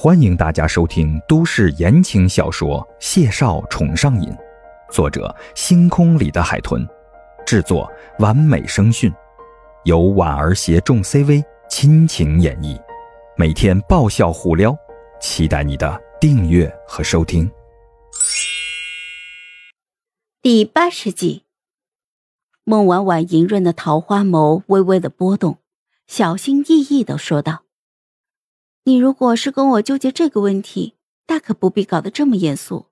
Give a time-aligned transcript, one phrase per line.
[0.00, 4.30] 欢迎大家收听都市言情小说《谢少宠上瘾》，
[4.92, 6.86] 作者：星空里的海豚，
[7.44, 9.12] 制作：完美声讯，
[9.82, 12.80] 由婉儿携众 CV 亲情演绎，
[13.36, 14.72] 每天爆笑互撩，
[15.20, 17.50] 期待你的订阅和收听。
[20.40, 21.42] 第八十集，
[22.62, 25.58] 孟婉婉莹润的桃花眸微微的波动，
[26.06, 27.64] 小心翼翼的说道。
[28.88, 30.94] 你如果是跟我纠结这个问题，
[31.26, 32.86] 大可不必搞得这么严肃。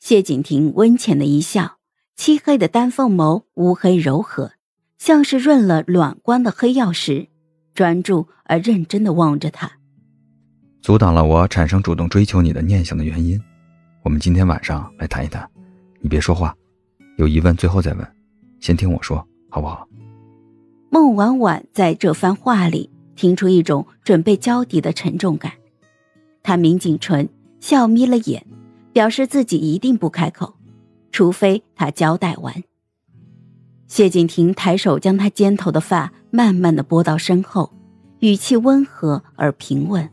[0.00, 1.76] 谢景亭温浅的一笑，
[2.16, 4.52] 漆黑的丹凤眸乌黑柔和，
[4.96, 7.28] 像是润了卵光的黑曜石，
[7.74, 9.70] 专注而认真的望着他。
[10.80, 13.38] 阻挡了我产生主动追求你的念想的原因，
[14.02, 15.46] 我们今天晚上来谈一谈。
[16.00, 16.56] 你别说话，
[17.18, 18.16] 有疑问最后再问，
[18.60, 19.86] 先听我说，好不好？
[20.88, 22.90] 孟婉婉在这番话里。
[23.14, 25.52] 听出一种准备交底的沉重感，
[26.42, 27.28] 他抿紧唇，
[27.60, 28.44] 笑眯了眼，
[28.92, 30.54] 表示自己一定不开口，
[31.10, 32.54] 除非他交代完。
[33.86, 37.72] 谢景亭抬手将他肩头的发慢慢的拨到身后，
[38.20, 40.08] 语气温和而平稳：“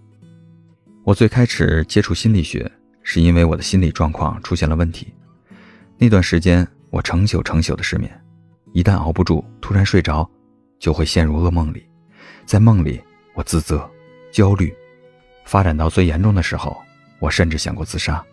[1.06, 2.70] 我最开始接触心理学，
[3.04, 5.14] 是因为我的心理状况出现了问题。
[5.98, 8.12] 那段时间我成宿成宿的失眠，
[8.74, 10.30] 一旦熬不住，突然睡着，
[10.78, 11.86] 就会陷入噩梦里。”
[12.50, 13.00] 在梦里，
[13.36, 13.88] 我自责、
[14.32, 14.76] 焦虑，
[15.46, 16.76] 发展到最严重的时候，
[17.20, 18.26] 我甚至想过自杀。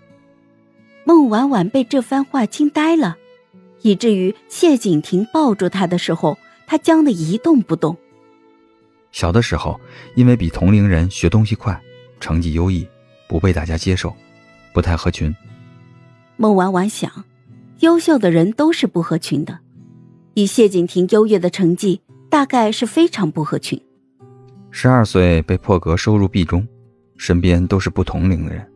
[1.04, 3.18] 孟婉婉被这番话惊呆了，
[3.82, 7.94] 以至于谢景亭抱住她的时候，她僵得一动不动。
[9.12, 9.78] 小的时候，
[10.14, 11.78] 因为比同龄人学东西快，
[12.18, 12.88] 成绩优异，
[13.28, 14.16] 不被大家接受，
[14.72, 15.36] 不太合群。
[16.38, 17.26] 孟婉婉想，
[17.80, 19.58] 优秀的人都是不合群的，
[20.32, 22.00] 以谢景亭优越的成绩，
[22.30, 23.78] 大概是非常不合群。
[24.78, 26.68] 十二岁被破格收入 B 中，
[27.16, 28.70] 身边都是不同龄的人，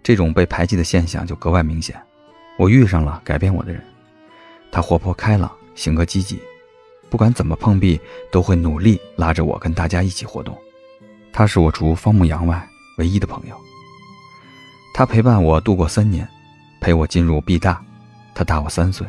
[0.00, 2.00] 这种被排挤的现象就格外明显。
[2.56, 3.82] 我遇上了改变我的人，
[4.70, 6.38] 他活泼开朗，性格积极，
[7.08, 8.00] 不管怎么碰壁，
[8.30, 10.56] 都会努力拉着我跟大家一起活动。
[11.32, 12.64] 他是我除方木阳外
[12.98, 13.56] 唯一的朋友。
[14.94, 16.28] 他陪伴我度过三年，
[16.80, 17.84] 陪我进入 B 大，
[18.36, 19.04] 他大我三岁，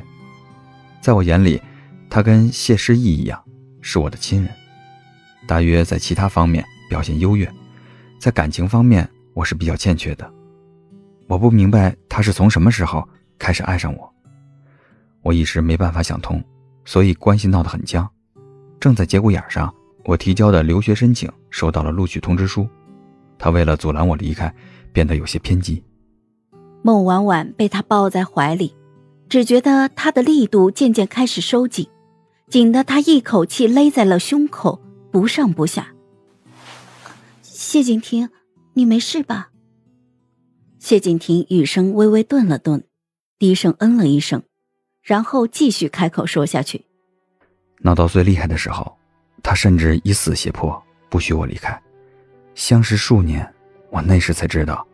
[1.01, 1.61] 在我眼里，
[2.09, 3.39] 他跟谢诗意一样，
[3.79, 4.51] 是我的亲人。
[5.51, 7.45] 大约在其他方面表现优越，
[8.17, 10.33] 在感情方面我是比较欠缺的。
[11.27, 13.05] 我不明白他是从什么时候
[13.37, 14.13] 开始爱上我，
[15.21, 16.41] 我一时没办法想通，
[16.85, 18.09] 所以关系闹得很僵。
[18.79, 19.69] 正在节骨眼上，
[20.05, 22.65] 我提交的留学申请收到了录取通知书，
[23.37, 24.55] 他为了阻拦我离开，
[24.93, 25.83] 变得有些偏激。
[26.81, 28.73] 孟婉婉被他抱在怀里，
[29.27, 31.85] 只觉得他的力度渐渐开始收紧，
[32.47, 34.81] 紧得他一口气勒在了胸口。
[35.11, 35.93] 不上不下。
[37.41, 38.29] 谢景亭，
[38.73, 39.49] 你没事吧？
[40.79, 42.83] 谢景亭语声微微顿了顿，
[43.37, 44.41] 低声嗯了一声，
[45.01, 46.85] 然后继续开口说下去。
[47.79, 48.97] 闹到最厉害的时候，
[49.43, 51.79] 他甚至以死胁迫，不许我离开。
[52.55, 53.47] 相识数年，
[53.89, 54.85] 我那时才知道，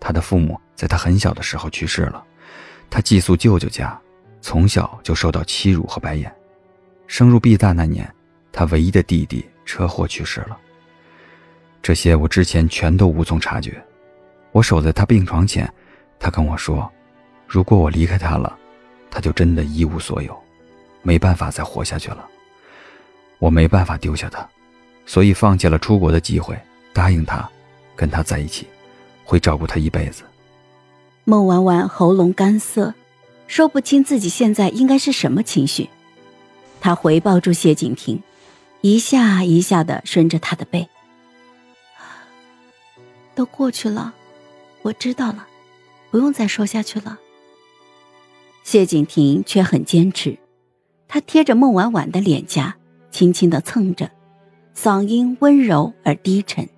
[0.00, 2.24] 他的父母在他很小的时候去世了，
[2.90, 4.00] 他寄宿舅舅家，
[4.40, 6.34] 从小就受到欺辱和白眼。
[7.06, 8.12] 升入 B 大那年，
[8.52, 9.44] 他唯一的弟弟。
[9.68, 10.56] 车祸去世了。
[11.82, 13.80] 这些我之前全都无从察觉。
[14.50, 15.70] 我守在他病床前，
[16.18, 16.90] 他跟我说
[17.46, 18.56] ：“如果我离开他了，
[19.10, 20.34] 他就真的一无所有，
[21.02, 22.26] 没办法再活下去了。”
[23.38, 24.48] 我没办法丢下他，
[25.04, 26.58] 所以放弃了出国的机会，
[26.94, 27.46] 答应他，
[27.94, 28.66] 跟他在一起，
[29.22, 30.24] 会照顾他一辈子。
[31.24, 32.94] 孟婉婉喉咙干涩，
[33.46, 35.90] 说不清自己现在应该是什么情绪。
[36.80, 38.20] 她回抱住谢景亭。
[38.80, 40.88] 一下一下的顺着他的背，
[43.34, 44.14] 都过去了，
[44.82, 45.46] 我知道了，
[46.10, 47.18] 不用再说下去了。
[48.62, 50.38] 谢景亭却很坚持，
[51.08, 52.76] 他贴着孟婉婉的脸颊，
[53.10, 54.08] 轻轻的蹭着，
[54.76, 56.68] 嗓音温柔而低沉：“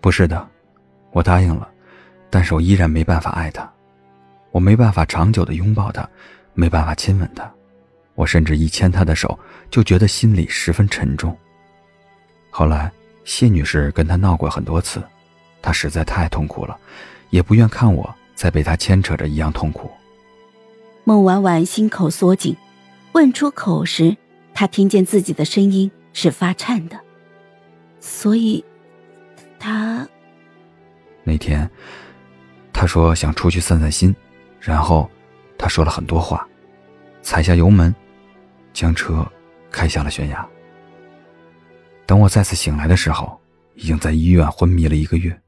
[0.00, 0.48] 不是的，
[1.10, 1.68] 我答应了，
[2.30, 3.68] 但是我依然没办法爱他，
[4.52, 6.08] 我没办法长久的拥抱他，
[6.52, 7.52] 没办法亲吻他。”
[8.14, 9.38] 我甚至一牵她的手，
[9.70, 11.36] 就觉得心里十分沉重。
[12.50, 12.90] 后来，
[13.24, 15.02] 谢女士跟他闹过很多次，
[15.60, 16.78] 他实在太痛苦了，
[17.30, 19.90] 也不愿看我再被他牵扯着一样痛苦。
[21.02, 22.56] 孟婉婉心口缩紧，
[23.12, 24.16] 问出口时，
[24.54, 26.98] 她听见自己的声音是发颤的。
[27.98, 28.64] 所以，
[29.58, 30.06] 他
[31.24, 31.68] 那天，
[32.72, 34.14] 他说想出去散散心，
[34.60, 35.10] 然后，
[35.58, 36.46] 他说了很多话，
[37.20, 37.92] 踩下油门。
[38.74, 39.26] 将车
[39.70, 40.46] 开下了悬崖。
[42.04, 43.40] 等我再次醒来的时候，
[43.74, 45.40] 已经在医院昏迷了一个月。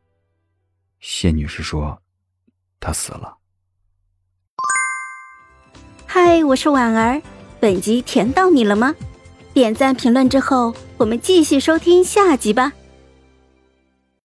[1.00, 2.00] 谢女士说，
[2.80, 3.36] 她死了。
[6.06, 7.20] 嗨，我是婉儿，
[7.60, 8.94] 本集甜到你了吗？
[9.52, 12.72] 点赞评论之后，我们继续收听下集吧。